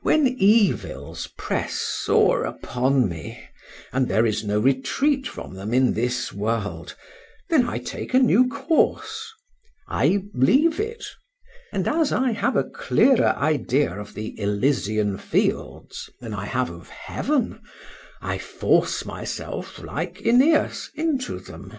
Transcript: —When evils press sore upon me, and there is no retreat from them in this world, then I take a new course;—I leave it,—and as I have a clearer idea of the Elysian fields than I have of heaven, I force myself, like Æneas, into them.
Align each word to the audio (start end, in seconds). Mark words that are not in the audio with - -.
—When 0.00 0.26
evils 0.26 1.26
press 1.36 1.74
sore 1.74 2.44
upon 2.44 3.06
me, 3.06 3.50
and 3.92 4.08
there 4.08 4.24
is 4.24 4.42
no 4.42 4.58
retreat 4.58 5.28
from 5.28 5.52
them 5.56 5.74
in 5.74 5.92
this 5.92 6.32
world, 6.32 6.96
then 7.50 7.66
I 7.68 7.76
take 7.76 8.14
a 8.14 8.18
new 8.18 8.48
course;—I 8.48 10.24
leave 10.32 10.80
it,—and 10.80 11.86
as 11.86 12.12
I 12.14 12.30
have 12.30 12.56
a 12.56 12.64
clearer 12.64 13.36
idea 13.36 13.92
of 13.94 14.14
the 14.14 14.40
Elysian 14.40 15.18
fields 15.18 16.08
than 16.18 16.32
I 16.32 16.46
have 16.46 16.70
of 16.70 16.88
heaven, 16.88 17.60
I 18.22 18.38
force 18.38 19.04
myself, 19.04 19.80
like 19.80 20.14
Æneas, 20.20 20.88
into 20.94 21.38
them. 21.40 21.74